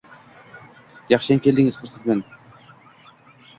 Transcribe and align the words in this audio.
yaxshiyam 1.11 1.43
keldingiz, 1.47 1.79
xursandman. 1.83 2.25